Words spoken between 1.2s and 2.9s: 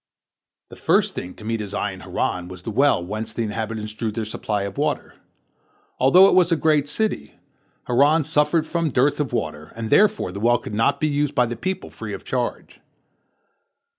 to meet his eye in Haran was the